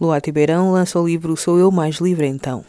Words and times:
Luati 0.00 0.30
Beirão 0.30 0.70
lança 0.70 1.00
o 1.00 1.04
livro 1.04 1.36
Sou 1.36 1.58
Eu 1.58 1.72
Mais 1.72 1.96
Livre 1.96 2.24
Então. 2.24 2.64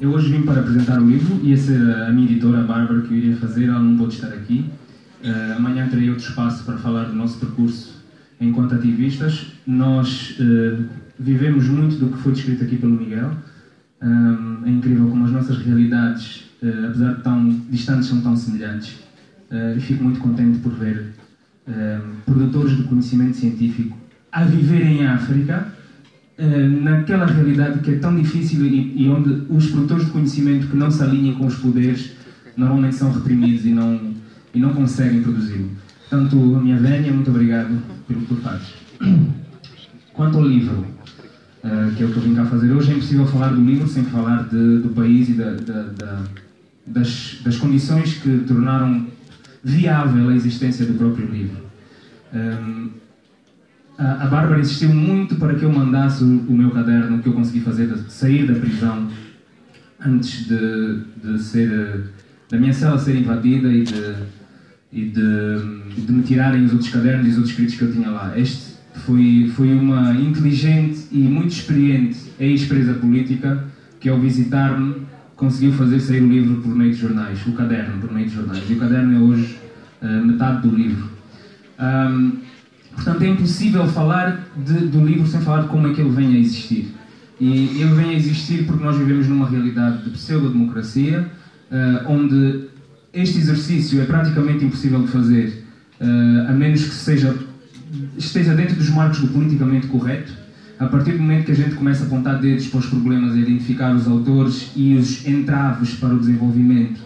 Eu 0.00 0.10
hoje 0.10 0.32
vim 0.32 0.42
para 0.42 0.58
apresentar 0.58 1.00
o 1.00 1.08
livro, 1.08 1.38
ia 1.46 1.56
ser 1.56 1.78
a 1.78 2.10
minha 2.10 2.28
editora, 2.28 2.58
a 2.58 2.64
Bárbara, 2.64 3.02
que 3.02 3.14
eu 3.14 3.18
iria 3.18 3.36
fazer, 3.36 3.68
ela 3.68 3.78
não 3.78 3.96
pôde 3.96 4.14
estar 4.14 4.28
aqui. 4.28 4.68
Uh, 5.22 5.56
amanhã 5.56 5.88
terei 5.88 6.10
outro 6.10 6.24
espaço 6.24 6.64
para 6.64 6.78
falar 6.78 7.04
do 7.04 7.14
nosso 7.14 7.38
percurso 7.38 8.02
enquanto 8.40 8.74
ativistas. 8.74 9.52
Nós 9.64 10.36
uh, 10.40 10.84
vivemos 11.16 11.68
muito 11.68 11.94
do 11.94 12.08
que 12.08 12.18
foi 12.18 12.32
descrito 12.32 12.64
aqui 12.64 12.76
pelo 12.76 12.96
Miguel. 12.96 13.30
Um, 14.02 14.64
é 14.64 14.70
incrível 14.70 15.08
como 15.08 15.24
as 15.24 15.30
nossas 15.30 15.58
realidades, 15.58 16.44
uh, 16.62 16.86
apesar 16.88 17.14
de 17.14 17.22
tão 17.22 17.48
distantes, 17.68 18.08
são 18.08 18.20
tão 18.20 18.36
semelhantes. 18.36 18.98
e 19.76 19.80
fico 19.80 20.04
muito 20.04 20.20
contente 20.20 20.60
por 20.60 20.72
ver 20.72 21.12
produtores 22.24 22.76
de 22.76 22.84
conhecimento 22.84 23.36
científico 23.36 23.96
a 24.30 24.44
viver 24.44 24.82
em 24.82 25.06
África 25.06 25.72
eh, 26.40 26.68
naquela 26.68 27.26
realidade 27.26 27.80
que 27.80 27.90
é 27.90 27.98
tão 27.98 28.16
difícil 28.16 28.64
e, 28.64 29.02
e, 29.02 29.08
onde 29.10 29.44
os 29.50 29.66
produtores 29.66 30.06
de 30.06 30.10
conhecimento 30.10 30.68
que 30.68 30.76
não 30.76 30.90
se 30.90 31.02
alinham 31.02 31.34
com 31.34 31.46
os 31.46 31.56
poderes 31.56 32.12
normalmente 32.56 32.94
são 32.94 33.12
reprimidos 33.12 33.66
e 33.66 33.72
não, 33.72 34.14
e 34.54 34.58
não 34.58 34.72
conseguem 34.72 35.22
produzi-lo. 35.22 35.68
Portanto, 36.08 36.56
a 36.56 36.60
minha 36.60 36.78
vénia, 36.78 37.12
muito 37.12 37.30
obrigado 37.30 37.78
pelo 38.08 38.22
que 38.22 38.36
fazes. 38.36 38.72
Quanto 40.14 40.38
ao 40.38 40.44
livro, 40.44 40.86
uh, 41.64 41.94
que 41.94 42.02
é 42.02 42.06
o 42.06 42.12
que 42.12 42.16
eu 42.16 42.22
vim 42.22 42.34
cá 42.34 42.44
fazer 42.44 42.72
hoje, 42.72 42.92
é 42.92 42.94
impossível 42.94 43.26
falar 43.26 43.48
do 43.48 43.64
livro 43.64 43.86
sem 43.88 44.04
falar 44.04 44.48
de, 44.48 44.78
do 44.78 44.90
país 44.90 45.28
e 45.28 45.34
da, 45.34 45.50
da, 45.52 45.82
da, 45.82 46.22
das, 46.86 47.40
das 47.44 47.56
condições 47.56 48.14
que 48.14 48.38
tornaram 48.46 49.06
viável 49.62 50.28
a 50.28 50.34
existência 50.34 50.86
do 50.86 50.94
próprio 50.94 51.26
livro. 51.26 51.56
Um, 52.32 52.38
ehm, 52.38 52.90
a 53.98 54.26
Bárbara 54.26 54.60
insistiu 54.60 54.88
muito 54.88 55.36
para 55.36 55.54
que 55.54 55.62
eu 55.62 55.70
mandasse 55.70 56.24
o 56.24 56.56
meu 56.56 56.70
caderno 56.70 57.22
que 57.22 57.28
eu 57.28 57.34
consegui 57.34 57.60
fazer 57.60 57.86
de 57.86 58.10
sair 58.10 58.46
da 58.46 58.58
prisão 58.58 59.10
antes 60.02 60.46
de, 60.46 61.00
de 61.22 61.38
ser 61.38 62.10
da 62.50 62.58
minha 62.58 62.72
cela 62.72 62.98
ser 62.98 63.14
invadida 63.14 63.68
e 63.68 63.84
de, 63.84 64.14
e 64.92 65.04
de, 65.04 66.02
de 66.02 66.12
me 66.12 66.22
tirarem 66.22 66.64
os 66.64 66.72
outros 66.72 66.90
cadernos 66.90 67.26
e 67.26 67.30
os 67.30 67.36
outros 67.36 67.50
escritos 67.50 67.76
que 67.76 67.82
eu 67.82 67.92
tinha 67.92 68.10
lá. 68.10 68.36
Este 68.36 68.69
foi, 68.94 69.50
foi 69.54 69.72
uma 69.72 70.12
inteligente 70.12 71.06
e 71.10 71.18
muito 71.18 71.52
experiente 71.52 72.18
ex-presa 72.38 72.94
política 72.94 73.64
que 73.98 74.08
ao 74.08 74.18
visitar-me 74.18 75.06
conseguiu 75.36 75.72
fazer 75.72 76.00
sair 76.00 76.22
o 76.22 76.28
livro 76.28 76.60
por 76.60 76.74
meio 76.74 76.92
de 76.92 76.98
jornais, 76.98 77.46
o 77.46 77.52
caderno 77.52 77.98
por 78.00 78.12
meio 78.12 78.26
de 78.26 78.34
jornais. 78.34 78.62
E 78.68 78.72
o 78.74 78.78
caderno 78.78 79.16
é 79.16 79.20
hoje 79.20 79.58
uh, 80.02 80.26
metade 80.26 80.68
do 80.68 80.74
livro. 80.74 81.08
Um, 81.78 82.50
Portanto, 82.94 83.22
é 83.22 83.28
impossível 83.28 83.86
falar 83.86 84.46
de, 84.56 84.74
do 84.86 85.04
livro 85.04 85.26
sem 85.26 85.40
falar 85.40 85.62
de 85.62 85.68
como 85.68 85.86
é 85.86 85.94
que 85.94 86.00
ele 86.00 86.10
vem 86.10 86.34
a 86.34 86.38
existir. 86.38 86.94
E 87.40 87.80
ele 87.80 87.94
vem 87.94 88.10
a 88.10 88.12
existir 88.14 88.66
porque 88.66 88.84
nós 88.84 88.96
vivemos 88.96 89.26
numa 89.26 89.48
realidade 89.48 90.04
de 90.04 90.10
pseudo-democracia, 90.10 91.26
uh, 91.70 92.12
onde 92.12 92.66
este 93.12 93.38
exercício 93.38 94.00
é 94.02 94.04
praticamente 94.04 94.64
impossível 94.64 95.00
de 95.02 95.08
fazer, 95.08 95.64
uh, 96.00 96.50
a 96.50 96.52
menos 96.52 96.84
que 96.84 96.94
seja, 96.94 97.34
esteja 98.16 98.54
dentro 98.54 98.76
dos 98.76 98.88
marcos 98.90 99.20
do 99.20 99.28
politicamente 99.28 99.86
correto. 99.86 100.32
A 100.78 100.86
partir 100.86 101.12
do 101.12 101.18
momento 101.18 101.46
que 101.46 101.52
a 101.52 101.56
gente 101.56 101.74
começa 101.74 102.04
a 102.04 102.06
apontar 102.06 102.40
dedos 102.40 102.66
para 102.68 102.80
os 102.80 102.86
problemas, 102.86 103.34
a 103.34 103.36
identificar 103.36 103.94
os 103.94 104.08
autores 104.08 104.72
e 104.74 104.94
os 104.94 105.26
entraves 105.26 105.94
para 105.94 106.14
o 106.14 106.18
desenvolvimento 106.18 107.00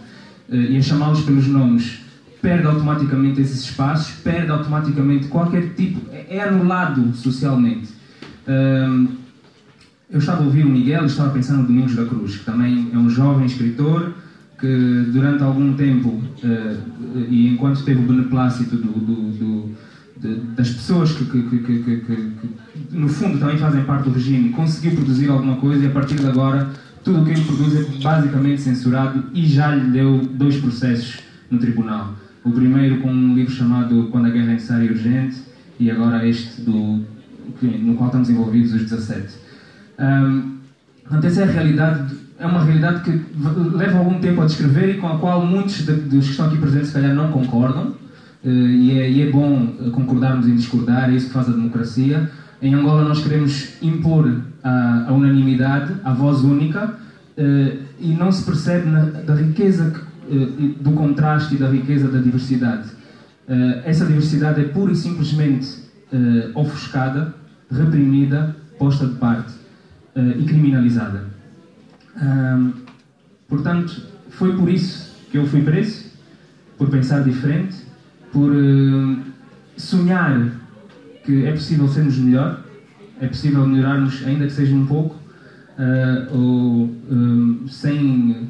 uh, 0.49 0.55
e 0.55 0.77
a 0.77 0.81
chamá-los 0.81 1.21
pelos 1.21 1.47
nomes, 1.47 1.99
perde 2.41 2.67
automaticamente 2.67 3.41
esses 3.41 3.61
espaços, 3.61 4.15
perde 4.23 4.51
automaticamente 4.51 5.27
qualquer 5.27 5.73
tipo, 5.73 5.99
é, 6.11 6.37
é 6.37 6.43
anulado 6.43 7.13
socialmente. 7.15 7.89
Eu 10.07 10.19
estava 10.19 10.43
a 10.43 10.45
ouvir 10.45 10.63
o 10.63 10.69
Miguel 10.69 11.03
e 11.03 11.07
estava 11.07 11.29
a 11.29 11.33
pensar 11.33 11.55
no 11.55 11.63
Domingos 11.63 11.95
da 11.95 12.05
Cruz, 12.05 12.37
que 12.37 12.45
também 12.45 12.91
é 12.93 12.97
um 12.97 13.09
jovem 13.09 13.47
escritor 13.47 14.13
que 14.59 15.09
durante 15.11 15.43
algum 15.43 15.73
tempo, 15.73 16.09
uh, 16.09 17.25
e 17.29 17.47
enquanto 17.49 17.83
teve 17.83 17.99
o 17.99 18.07
beneplácito 18.07 18.77
do, 18.77 18.91
do, 18.91 19.31
das 20.55 20.69
pessoas 20.69 21.11
que, 21.11 21.25
que, 21.25 21.59
que, 21.59 21.97
que, 21.99 22.33
no 22.91 23.07
fundo 23.07 23.39
também 23.39 23.57
fazem 23.57 23.83
parte 23.83 24.05
do 24.05 24.11
regime, 24.11 24.49
conseguiu 24.49 24.95
produzir 24.95 25.29
alguma 25.29 25.55
coisa 25.57 25.83
e 25.83 25.87
a 25.87 25.91
partir 25.91 26.15
de 26.15 26.27
agora 26.27 26.69
tudo 27.03 27.21
o 27.21 27.25
que 27.25 27.31
ele 27.31 27.41
produz 27.41 27.75
é 27.75 28.01
basicamente 28.01 28.61
censurado 28.61 29.25
e 29.33 29.45
já 29.45 29.73
lhe 29.75 29.91
deu 29.91 30.17
dois 30.17 30.57
processos 30.57 31.19
no 31.51 31.59
tribunal. 31.59 32.15
O 32.43 32.51
primeiro 32.51 32.97
com 32.99 33.11
um 33.11 33.35
livro 33.35 33.53
chamado 33.53 34.09
Quando 34.11 34.25
a 34.25 34.29
Guerra 34.29 34.51
é 34.51 34.53
Necessária 34.53 34.85
e 34.85 34.89
Urgente, 34.89 35.37
e 35.79 35.91
agora 35.91 36.27
este 36.27 36.61
do, 36.61 37.03
no 37.61 37.95
qual 37.95 38.07
estamos 38.07 38.29
envolvidos, 38.29 38.73
os 38.73 38.83
17. 38.83 39.35
Um, 39.99 40.57
portanto, 41.03 41.25
essa 41.25 41.41
é 41.41 41.43
a 41.43 41.51
realidade, 41.51 42.15
é 42.39 42.45
uma 42.45 42.63
realidade 42.63 43.01
que 43.03 43.21
leva 43.75 43.99
algum 43.99 44.19
tempo 44.19 44.41
a 44.41 44.45
descrever 44.45 44.95
e 44.95 44.97
com 44.97 45.07
a 45.07 45.17
qual 45.19 45.45
muitos 45.45 45.85
de, 45.85 45.93
dos 45.93 46.25
que 46.25 46.31
estão 46.31 46.47
aqui 46.47 46.57
presentes, 46.57 46.87
se 46.87 46.93
calhar, 46.93 47.13
não 47.13 47.31
concordam. 47.31 47.93
Uh, 48.45 48.49
e, 48.49 48.99
é, 48.99 49.09
e, 49.09 49.21
é, 49.23 49.31
bom 49.31 49.67
concordarmos 49.91 50.47
em 50.47 50.55
discordar, 50.55 51.09
é 51.09 51.13
isso 51.13 51.27
que 51.27 51.33
faz 51.33 51.49
a 51.49 51.51
democracia. 51.51 52.29
Em 52.61 52.73
Angola, 52.75 53.03
nós 53.03 53.23
queremos 53.23 53.73
impor 53.81 54.41
a, 54.63 55.05
a 55.07 55.13
unanimidade, 55.13 55.95
a 56.03 56.13
voz 56.13 56.41
única, 56.41 56.85
uh, 56.85 57.85
e 57.99 58.13
não 58.13 58.31
se 58.31 58.43
percebe 58.43 58.87
na, 58.87 59.05
da 59.05 59.33
riqueza 59.33 59.89
que 59.89 60.15
eh, 60.27 60.73
do 60.81 60.91
contraste 60.93 61.53
e 61.53 61.57
da 61.57 61.69
riqueza 61.69 62.07
da 62.07 62.19
diversidade. 62.19 62.89
Eh, 63.47 63.83
essa 63.85 64.05
diversidade 64.05 64.59
é 64.59 64.63
pura 64.63 64.91
e 64.91 64.95
simplesmente 64.95 65.67
eh, 66.11 66.49
ofuscada, 66.55 67.33
reprimida, 67.69 68.55
posta 68.79 69.05
de 69.05 69.15
parte 69.15 69.53
e 70.37 70.45
criminalizada. 70.45 71.25
Portanto, 73.49 74.01
foi 74.29 74.55
por 74.55 74.69
isso 74.69 75.13
que 75.29 75.37
eu 75.37 75.45
fui 75.45 75.61
preso, 75.61 76.05
por 76.77 76.89
pensar 76.89 77.21
diferente, 77.21 77.75
por 78.35 78.51
sonhar 79.77 80.51
que 81.23 81.45
é 81.45 81.53
possível 81.53 81.87
sermos 81.87 82.17
melhor, 82.17 82.65
é 83.21 83.27
possível 83.27 83.65
melhorarmos, 83.65 84.21
ainda 84.27 84.45
que 84.45 84.51
seja 84.51 84.75
um 84.75 84.85
pouco, 84.85 85.15
ou 86.31 86.93
sem 87.69 88.49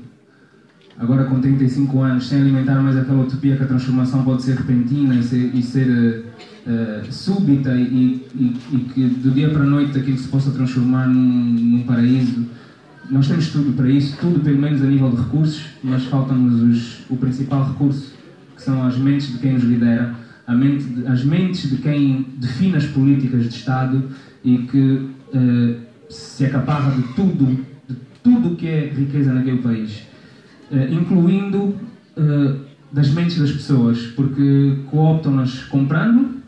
agora 0.97 1.25
com 1.25 1.39
35 1.39 2.01
anos, 2.01 2.27
sem 2.27 2.41
alimentar 2.41 2.81
mais 2.81 2.97
aquela 2.97 3.21
utopia 3.21 3.55
que 3.55 3.63
a 3.63 3.67
transformação 3.67 4.23
pode 4.23 4.41
ser 4.41 4.55
repentina 4.55 5.13
e 5.13 5.23
ser, 5.23 5.53
e 5.53 5.61
ser 5.61 6.25
uh, 6.65 7.11
súbita 7.11 7.75
e, 7.75 7.83
e, 8.33 8.57
e, 8.71 8.77
que 8.93 9.05
do 9.05 9.31
dia 9.31 9.49
para 9.49 9.63
a 9.63 9.65
noite 9.65 9.97
aquilo 9.99 10.17
se 10.17 10.27
possa 10.29 10.51
transformar 10.51 11.07
num, 11.07 11.19
num, 11.21 11.83
paraíso. 11.83 12.45
Nós 13.09 13.27
temos 13.27 13.49
tudo 13.49 13.73
para 13.73 13.87
isso, 13.89 14.17
tudo 14.19 14.39
pelo 14.39 14.57
menos 14.57 14.81
a 14.81 14.85
nível 14.85 15.11
de 15.11 15.17
recursos, 15.17 15.65
mas 15.83 16.05
falta-nos 16.05 17.01
o 17.07 17.17
principal 17.17 17.71
recurso, 17.71 18.14
são 18.65 18.85
as 18.85 18.97
mentes 18.97 19.31
de 19.31 19.37
quem 19.37 19.53
nos 19.53 19.63
lidera, 19.63 20.15
mente 20.49 20.85
de, 20.85 21.07
as 21.07 21.23
mentes 21.23 21.69
de 21.69 21.77
quem 21.77 22.27
define 22.37 22.75
as 22.75 22.85
políticas 22.85 23.43
de 23.43 23.49
Estado 23.49 24.09
e 24.43 24.57
que 24.59 25.09
uh, 25.33 25.79
se 26.09 26.45
acaparra 26.45 26.91
de 26.91 27.01
tudo, 27.13 27.65
de 27.87 27.95
tudo 28.21 28.55
que 28.55 28.67
é 28.67 28.89
riqueza 28.89 29.33
naquele 29.33 29.59
país. 29.59 30.03
Eh, 30.71 30.89
incluindo 30.91 31.75
eh, 32.17 32.55
das 32.91 33.09
mentes 33.09 33.37
das 33.37 33.51
pessoas, 33.51 33.99
porque 34.15 34.79
cooptam-nas 34.89 35.63
comprando, 35.65 36.41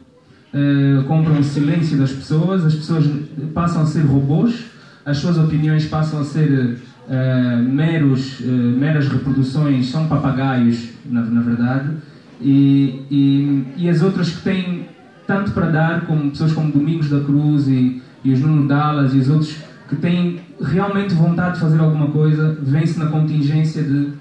eh, 0.53 1.03
compram 1.07 1.39
o 1.39 1.43
silêncio 1.43 1.97
das 1.97 2.11
pessoas, 2.11 2.65
as 2.65 2.73
pessoas 2.73 3.05
passam 3.53 3.83
a 3.83 3.85
ser 3.85 4.01
robôs, 4.01 4.65
as 5.05 5.17
suas 5.17 5.37
opiniões 5.37 5.85
passam 5.85 6.19
a 6.19 6.23
ser 6.23 6.77
meros, 7.69 8.42
meras 8.42 9.07
reproduções, 9.07 9.88
são 9.88 10.07
papagaios, 10.07 10.89
na, 11.06 11.21
na 11.21 11.42
verdade, 11.42 11.89
e, 12.42 13.04
e, 13.09 13.65
e, 13.77 13.89
as 13.89 14.01
outras 14.01 14.30
que 14.30 14.44
têm 14.44 14.88
tanto 15.25 15.51
para 15.51 15.69
dar, 15.69 16.06
como 16.06 16.30
pessoas 16.30 16.54
como 16.54 16.71
Domingos 16.71 17.09
da 17.09 17.19
Cruz 17.21 17.68
e, 17.68 18.01
e 18.24 18.31
os 18.31 18.39
Nuno 18.39 18.68
Dallas 18.68 19.13
e 19.13 19.18
os 19.18 19.30
outros 19.30 19.57
que 19.89 19.95
têm 19.95 20.39
realmente 20.62 21.13
vontade 21.13 21.56
de 21.56 21.62
fazer 21.62 21.80
alguma 21.80 22.07
coisa, 22.07 22.57
vem-se 22.62 23.00
na 23.00 23.07
contingência 23.07 23.83
de 23.83 24.13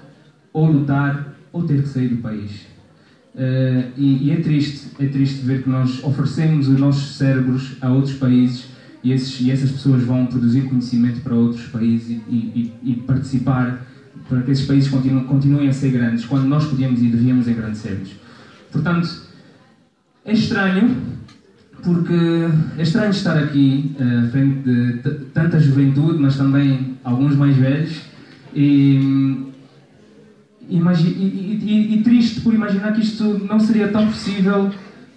ou 0.51 0.71
lutar 0.71 1.35
ou 1.51 1.63
ter 1.63 1.81
que 1.81 1.87
sair 1.87 2.07
do 2.07 2.17
país. 2.17 2.65
Uh, 3.35 3.91
e, 3.95 4.27
e, 4.27 4.31
é 4.31 4.37
triste, 4.37 4.87
é 4.99 5.05
triste 5.07 5.45
ver 5.45 5.61
que 5.61 5.69
nós 5.69 6.03
oferecemos 6.03 6.67
os 6.67 6.79
nossos 6.79 7.17
cérebros 7.17 7.77
a 7.81 7.89
outros 7.89 8.15
países 8.15 8.69
e, 9.07 9.13
esses, 9.13 9.39
e 9.39 9.51
essas 9.51 9.71
pessoas 9.71 10.03
vão 10.03 10.25
produzir 10.25 10.63
conhecimento 10.63 11.21
para 11.21 11.33
outros 11.33 11.65
países 11.67 12.09
e, 12.09 12.33
e, 12.33 12.73
e 12.83 12.95
participar 12.95 13.87
para 14.27 14.41
que 14.41 14.51
esses 14.51 14.65
países 14.65 14.89
continuem, 14.89 15.23
continuem 15.23 15.69
a 15.69 15.73
ser 15.73 15.91
grandes, 15.91 16.25
quando 16.25 16.45
nós 16.45 16.65
podíamos 16.65 17.01
e 17.01 17.07
devíamos 17.07 17.47
engrandecer-nos. 17.47 18.09
Portanto, 18.69 19.09
é 20.25 20.33
estranho, 20.33 20.97
porque 21.81 22.49
é 22.77 22.81
estranho 22.81 23.11
estar 23.11 23.37
aqui 23.37 23.95
uh, 23.97 24.29
frente 24.29 24.59
de 24.63 25.25
tanta 25.33 25.57
juventude, 25.57 26.19
mas 26.19 26.35
também 26.35 26.97
alguns 27.01 27.33
mais 27.35 27.55
velhos, 27.55 28.01
e, 28.53 29.47
e, 30.69 30.77
e, 30.77 31.93
e, 31.95 32.01
triste 32.03 32.41
por 32.41 32.53
imaginar 32.53 32.91
que 32.91 33.01
isto 33.01 33.23
não 33.47 33.57
seria 33.57 33.87
tão 33.87 34.07
possível 34.07 34.69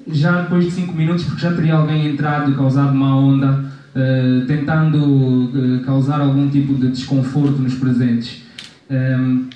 já 0.06 0.42
depois 0.42 0.64
de 0.66 0.70
5 0.70 0.92
minutos, 0.92 1.25
porque 1.25 1.40
já 1.40 1.52
teria 1.52 1.75
alguém 1.75 2.06
entrado 2.06 2.52
e 2.52 2.54
causado 2.54 2.92
uma 2.92 3.16
onda, 3.16 3.69
uh, 3.94 4.46
tentando 4.46 4.98
uh, 4.98 5.81
causar 5.84 6.20
algum 6.20 6.48
tipo 6.48 6.75
de 6.75 6.88
desconforto 6.88 7.58
nos 7.58 7.75
presentes. 7.75 8.42
Ehm, 8.88 9.48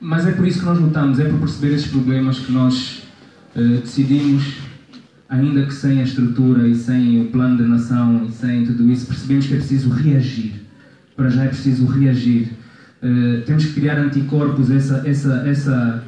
mas 0.00 0.26
é 0.26 0.32
por 0.32 0.46
isso 0.46 0.60
que 0.60 0.64
nós 0.64 0.78
lutamos, 0.78 1.18
é 1.18 1.24
por 1.24 1.40
perceber 1.40 1.74
esses 1.74 1.90
problemas 1.90 2.38
que 2.38 2.52
nós 2.52 3.02
uh, 3.56 3.80
decidimos, 3.80 4.58
ainda 5.28 5.66
que 5.66 5.74
sem 5.74 6.00
a 6.00 6.04
estrutura 6.04 6.66
e 6.66 6.74
sem 6.74 7.20
o 7.22 7.26
plano 7.26 7.56
de 7.56 7.64
nação 7.64 8.26
e 8.28 8.32
sem 8.32 8.64
tudo 8.64 8.90
isso, 8.90 9.06
percebemos 9.06 9.46
que 9.46 9.54
é 9.54 9.56
preciso 9.58 9.90
reagir. 9.90 10.54
Para 11.16 11.28
já 11.28 11.44
é 11.44 11.48
preciso 11.48 11.84
reagir. 11.86 12.48
Temos 13.44 13.66
que 13.66 13.80
criar 13.80 13.98
anticorpos, 13.98 14.70
essa, 14.70 15.02
essa, 15.04 15.42
essa 15.48 16.04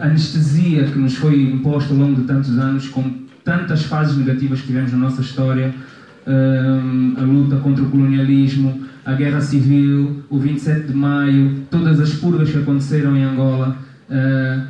anestesia 0.00 0.84
que 0.84 0.96
nos 0.96 1.16
foi 1.16 1.42
imposta 1.42 1.92
ao 1.92 1.98
longo 1.98 2.20
de 2.20 2.26
tantos 2.28 2.56
anos, 2.58 2.86
com 2.86 3.22
tantas 3.44 3.82
fases 3.82 4.16
negativas 4.16 4.60
que 4.60 4.68
tivemos 4.68 4.92
na 4.92 4.98
nossa 4.98 5.20
história, 5.20 5.74
a 6.26 7.22
luta 7.22 7.56
contra 7.56 7.82
o 7.84 7.90
colonialismo, 7.90 8.82
a 9.04 9.14
guerra 9.14 9.40
civil, 9.40 10.24
o 10.30 10.38
27 10.38 10.88
de 10.88 10.94
maio, 10.94 11.66
todas 11.70 11.98
as 11.98 12.14
purgas 12.14 12.50
que 12.50 12.58
aconteceram 12.58 13.16
em 13.16 13.24
Angola, 13.24 13.76
uh, 14.08 14.66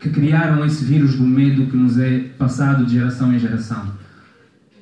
que 0.00 0.10
criaram 0.10 0.64
esse 0.64 0.84
vírus 0.84 1.14
do 1.14 1.22
medo 1.22 1.66
que 1.66 1.76
nos 1.76 1.98
é 1.98 2.18
passado 2.38 2.84
de 2.84 2.94
geração 2.94 3.32
em 3.32 3.38
geração. 3.38 3.92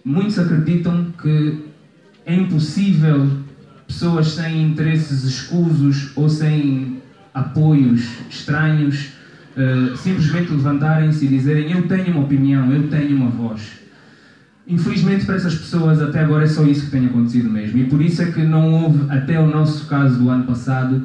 Muitos 0.05 0.39
acreditam 0.39 1.13
que 1.21 1.65
é 2.25 2.35
impossível 2.35 3.29
pessoas 3.87 4.29
sem 4.29 4.63
interesses 4.63 5.25
escusos 5.25 6.13
ou 6.15 6.29
sem 6.29 7.03
apoios 7.35 8.09
estranhos 8.31 9.09
uh, 9.57 9.97
simplesmente 9.97 10.51
levantarem-se 10.51 11.25
e 11.27 11.29
dizerem 11.29 11.73
eu 11.73 11.87
tenho 11.87 12.13
uma 12.13 12.23
opinião, 12.23 12.73
eu 12.73 12.89
tenho 12.89 13.17
uma 13.17 13.29
voz. 13.29 13.88
Infelizmente 14.69 15.25
para 15.25 15.37
essas 15.37 15.55
pessoas 15.55 16.01
até 16.03 16.21
agora 16.21 16.45
é 16.45 16.47
só 16.47 16.65
isso 16.65 16.87
que 16.87 16.91
tem 16.91 17.07
acontecido 17.07 17.51
mesmo. 17.51 17.79
E 17.79 17.85
por 17.85 18.03
isso 18.03 18.21
é 18.21 18.31
que 18.31 18.43
não 18.43 18.71
houve, 18.83 19.11
até 19.11 19.41
o 19.41 19.47
nosso 19.47 19.87
caso 19.87 20.19
do 20.19 20.29
ano 20.29 20.45
passado, 20.45 21.03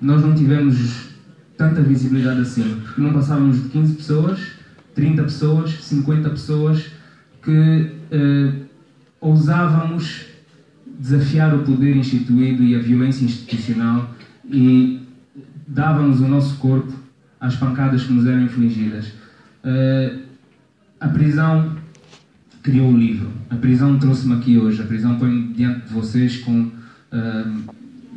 nós 0.00 0.22
não 0.22 0.34
tivemos 0.34 1.08
tanta 1.56 1.80
visibilidade 1.80 2.40
assim. 2.40 2.80
Porque 2.84 3.00
não 3.00 3.12
passávamos 3.12 3.62
de 3.62 3.68
15 3.70 3.94
pessoas, 3.94 4.40
30 4.94 5.22
pessoas, 5.22 5.82
50 5.82 6.28
pessoas 6.30 6.86
que 7.42 7.90
eh, 8.10 8.52
ousávamos 9.20 10.26
desafiar 10.98 11.54
o 11.54 11.60
poder 11.60 11.96
instituído 11.96 12.62
e 12.62 12.74
a 12.74 12.78
violência 12.78 13.24
institucional 13.24 14.14
e 14.50 15.00
dávamos 15.66 16.20
o 16.20 16.28
nosso 16.28 16.56
corpo 16.56 16.92
às 17.40 17.56
pancadas 17.56 18.04
que 18.04 18.12
nos 18.12 18.26
eram 18.26 18.42
infligidas. 18.42 19.08
Uh, 19.64 20.20
a 21.00 21.08
prisão 21.08 21.75
criou 22.66 22.92
o 22.92 22.98
livro. 22.98 23.28
A 23.48 23.54
prisão 23.54 23.96
trouxe-me 23.96 24.34
aqui 24.34 24.58
hoje. 24.58 24.82
A 24.82 24.84
prisão 24.84 25.14
põe-me 25.14 25.54
diante 25.54 25.86
de 25.86 25.94
vocês 25.94 26.38
com. 26.38 26.62
Uh, 26.62 27.76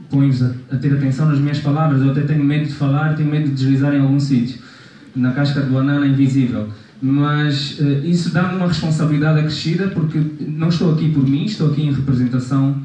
põe-vos 0.09 0.41
a, 0.41 0.51
a, 0.71 0.75
ter 0.77 0.91
atenção 0.91 1.27
nas 1.29 1.37
minhas 1.37 1.59
palavras. 1.59 2.01
Eu 2.01 2.09
até 2.09 2.21
tenho 2.21 2.43
medo 2.43 2.65
de 2.65 2.73
falar, 2.73 3.15
tenho 3.15 3.29
medo 3.29 3.47
de 3.47 3.53
deslizar 3.53 3.93
em 3.93 3.99
algum 3.99 4.19
sítio. 4.19 4.59
Na 5.15 5.31
casca 5.33 5.61
de 5.61 5.69
banana 5.69 6.07
invisível. 6.07 6.67
Mas 6.99 7.79
uh, 7.79 8.03
isso 8.03 8.33
dá-me 8.33 8.55
uma 8.55 8.67
responsabilidade 8.67 9.39
acrescida 9.39 9.89
porque 9.89 10.19
não 10.47 10.69
estou 10.69 10.95
aqui 10.95 11.11
por 11.11 11.27
mim, 11.27 11.45
estou 11.45 11.71
aqui 11.71 11.83
em 11.83 11.93
representação 11.93 12.81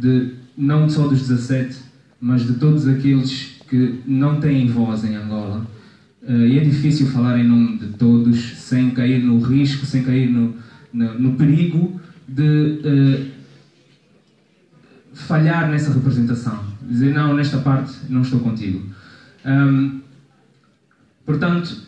de 0.00 0.34
não 0.56 0.88
só 0.88 1.08
dos 1.08 1.26
17, 1.26 1.78
mas 2.20 2.46
de 2.46 2.54
todos 2.54 2.86
aqueles 2.86 3.56
que 3.68 4.00
não 4.06 4.40
têm 4.40 4.68
voz 4.68 5.04
em 5.04 5.16
Angola. 5.16 5.66
Uh, 6.22 6.46
e 6.46 6.58
é 6.58 6.62
difícil 6.62 7.08
falar 7.08 7.40
em 7.40 7.44
nome 7.44 7.78
de 7.78 7.88
todos 7.88 8.56
sem 8.58 8.90
cair 8.90 9.20
no 9.20 9.40
risco, 9.40 9.84
sem 9.84 10.04
cair 10.04 10.30
no, 10.30 10.54
no, 10.92 11.18
no 11.18 11.32
perigo 11.34 12.00
de 12.26 12.80
uh, 12.84 13.38
falhar 15.14 15.68
nessa 15.70 15.92
representação. 15.92 16.64
Dizer, 16.82 17.12
não, 17.12 17.34
nesta 17.34 17.58
parte 17.58 17.92
não 18.08 18.22
estou 18.22 18.40
contigo. 18.40 18.86
Um, 19.44 20.00
portanto, 21.24 21.82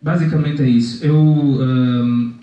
basicamente 0.00 0.62
é 0.62 0.68
isso. 0.68 1.04
Eu, 1.04 1.16
um, 1.16 2.34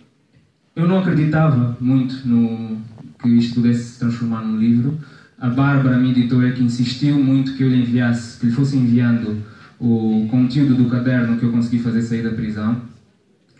eu 0.76 0.88
não 0.88 1.00
acreditava 1.00 1.78
muito 1.80 2.28
no 2.28 2.82
que 3.22 3.30
isto 3.30 3.56
pudesse 3.56 3.84
se 3.84 4.00
transformar 4.00 4.42
num 4.42 4.58
livro. 4.58 4.98
A 5.40 5.50
Bárbara, 5.50 5.98
minha 5.98 6.12
editora, 6.12 6.52
que 6.52 6.64
insistiu 6.64 7.18
muito 7.18 7.56
que 7.56 7.64
eu 7.64 7.70
lhe 7.70 7.82
enviasse, 7.82 8.40
que 8.40 8.46
lhe 8.48 8.52
fosse 8.52 8.78
enviando 8.78 9.42
o 9.80 10.28
conteúdo 10.30 10.76
do 10.76 10.90
caderno 10.90 11.38
que 11.38 11.44
eu 11.46 11.52
consegui 11.52 11.80
fazer 11.80 12.02
sair 12.02 12.24
da 12.24 12.32
prisão. 12.32 12.82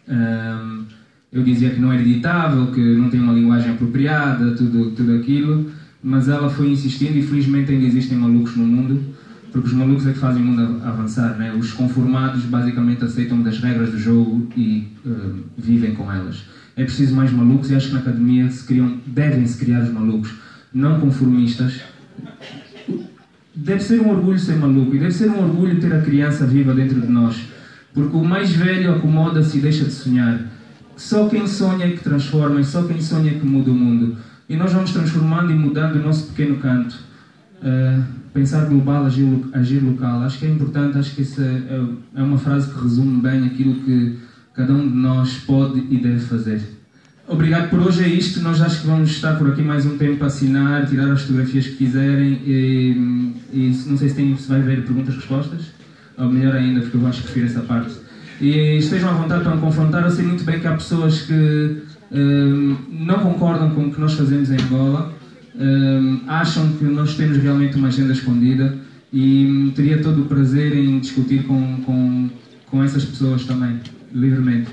Um, 0.08 0.86
eu 1.34 1.42
dizia 1.42 1.72
que 1.72 1.80
não 1.80 1.92
era 1.92 2.02
editável, 2.02 2.68
que 2.68 2.80
não 2.80 3.10
tem 3.10 3.20
uma 3.20 3.34
linguagem 3.34 3.72
apropriada, 3.72 4.52
tudo, 4.52 4.92
tudo 4.92 5.16
aquilo, 5.16 5.72
mas 6.02 6.28
ela 6.28 6.48
foi 6.48 6.70
insistindo 6.70 7.18
e 7.18 7.24
felizmente 7.24 7.72
ainda 7.72 7.86
existem 7.86 8.16
malucos 8.16 8.56
no 8.56 8.64
mundo, 8.64 9.02
porque 9.52 9.68
os 9.68 9.74
malucos 9.74 10.06
é 10.06 10.14
que 10.14 10.20
fazem 10.20 10.44
o 10.44 10.46
mundo 10.46 10.82
avançar, 10.84 11.36
né? 11.38 11.52
Os 11.54 11.74
conformados 11.74 12.44
basicamente 12.44 13.04
aceitam 13.04 13.42
das 13.42 13.58
regras 13.60 13.90
do 13.90 13.98
jogo 13.98 14.48
e 14.56 14.88
uh, 15.06 15.40
vivem 15.58 15.96
com 15.96 16.12
elas. 16.12 16.44
É 16.76 16.84
preciso 16.84 17.16
mais 17.16 17.32
malucos 17.32 17.72
e 17.72 17.76
acho 17.76 17.88
que 17.88 17.94
na 17.94 18.00
academia 18.00 18.50
se 18.50 18.66
criam, 18.66 19.00
devem-se 19.06 19.58
criar 19.58 19.82
os 19.82 19.92
malucos, 19.92 20.34
não 20.72 21.00
conformistas. 21.00 21.82
Deve 23.56 23.82
ser 23.82 24.02
um 24.02 24.10
orgulho 24.10 24.38
ser 24.38 24.56
maluco 24.56 24.96
e 24.96 25.00
deve 25.00 25.12
ser 25.12 25.30
um 25.30 25.40
orgulho 25.40 25.80
ter 25.80 25.94
a 25.94 26.02
criança 26.02 26.46
viva 26.46 26.74
dentro 26.74 27.02
de 27.02 27.08
nós, 27.08 27.38
porque 27.92 28.16
o 28.16 28.24
mais 28.24 28.52
velho 28.52 28.96
acomoda-se 28.96 29.58
e 29.58 29.62
deixa 29.62 29.86
de 29.86 29.92
sonhar 29.92 30.54
só 30.96 31.28
quem 31.28 31.48
sonha 31.48 31.86
é 31.86 31.92
que 31.92 32.04
transforma, 32.04 32.64
só 32.64 32.84
quem 32.84 33.02
sonha 33.02 33.32
é 33.32 33.34
que 33.36 33.46
muda 33.46 33.72
o 33.72 33.74
mundo. 33.74 34.18
E 34.48 34.56
nós 34.56 34.72
vamos 34.72 34.92
transformando 34.92 35.52
e 35.52 35.56
mudando 35.56 35.96
o 35.96 36.04
nosso 36.04 36.28
pequeno 36.28 36.58
canto. 36.58 36.96
Uh, 37.62 38.04
pensar 38.34 38.66
global, 38.66 39.06
agir, 39.06 39.26
agir, 39.54 39.80
local. 39.80 40.22
Acho 40.24 40.40
que 40.40 40.46
é 40.46 40.50
importante, 40.50 40.98
acho 40.98 41.16
que 41.16 41.22
isso 41.22 41.42
é, 41.42 41.46
é, 41.46 41.86
é 42.16 42.24
uma 42.24 42.38
frase 42.38 42.72
que 42.72 42.82
resume 42.82 43.22
bem 43.22 43.46
aquilo 43.46 43.76
que 43.76 44.18
cada 44.54 44.74
um 44.74 44.88
de 44.88 44.96
nós 44.96 45.34
pode 45.46 45.80
e 45.90 45.98
deve 45.98 46.20
fazer. 46.20 46.62
Obrigado 47.28 47.70
por 47.70 47.80
hoje, 47.80 48.04
é 48.04 48.08
isto. 48.08 48.42
Nós 48.42 48.62
acho 48.62 48.82
que 48.82 48.88
vamos 48.88 49.10
estar 49.10 49.38
por 49.38 49.50
aqui 49.50 49.62
mais 49.62 49.86
um 49.86 49.98
tempo 49.98 50.24
a 50.24 50.28
assinar, 50.28 50.86
tirar 50.88 51.10
as 51.12 51.22
fotografias 51.22 51.68
que 51.68 51.78
quiserem 51.78 52.42
e, 52.46 53.34
e 53.54 53.84
não 53.88 53.98
sei 53.98 54.10
se, 54.10 54.16
tem, 54.16 54.36
se 54.36 54.48
vai 54.50 54.60
haver 54.60 54.84
perguntas-respostas, 54.84 55.72
ou 56.18 56.30
melhor 56.30 56.56
ainda, 56.56 56.82
porque 56.82 56.98
eu 56.98 57.08
acho 57.08 57.22
que 57.22 57.32
prefiro 57.32 57.46
essa 57.46 57.62
parte 57.62 57.94
e 58.42 58.78
estejam 58.78 59.10
à 59.10 59.14
vontade 59.14 59.44
para 59.44 59.56
me 59.56 59.62
confrontar. 59.62 60.04
Eu 60.04 60.12
sei 60.12 60.26
muito 60.26 60.44
bem 60.44 60.60
que 60.60 60.68
há 60.68 60.74
pessoas 60.74 61.22
que 61.22 61.78
um, 62.12 62.78
não 62.92 63.20
concordam 63.20 63.72
com 63.72 63.86
o 63.86 63.92
que 63.92 64.00
nós 64.00 64.14
fazemos 64.14 64.50
em 64.52 64.58
Angola, 64.62 65.14
um, 65.56 66.22
acham 66.28 66.72
que 66.74 66.86
nós 66.86 67.16
temos 67.16 67.38
realmente 67.38 67.76
uma 67.78 67.88
agenda 67.88 68.14
escondida 68.14 68.78
e 69.12 69.72
teria 69.76 70.02
todo 70.02 70.24
o 70.24 70.26
prazer 70.26 70.76
em 70.76 71.00
discutir 71.00 71.44
com, 71.44 71.82
com, 71.84 72.30
com 72.68 72.84
essas 72.84 73.06
pessoas 73.06 73.46
também, 73.46 73.80
livremente. 74.14 74.70